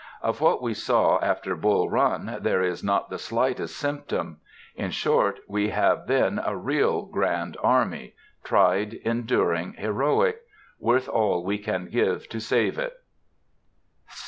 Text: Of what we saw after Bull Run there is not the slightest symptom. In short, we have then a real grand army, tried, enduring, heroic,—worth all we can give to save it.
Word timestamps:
Of 0.23 0.41
what 0.41 0.63
we 0.63 0.73
saw 0.73 1.19
after 1.19 1.55
Bull 1.55 1.87
Run 1.87 2.39
there 2.41 2.63
is 2.63 2.83
not 2.83 3.11
the 3.11 3.19
slightest 3.19 3.77
symptom. 3.77 4.37
In 4.75 4.89
short, 4.89 5.41
we 5.47 5.69
have 5.69 6.07
then 6.07 6.41
a 6.43 6.57
real 6.57 7.03
grand 7.03 7.55
army, 7.61 8.15
tried, 8.43 8.95
enduring, 9.05 9.73
heroic,—worth 9.73 11.07
all 11.07 11.43
we 11.43 11.59
can 11.59 11.85
give 11.87 12.27
to 12.29 12.39
save 12.39 12.79
it. 12.79 12.99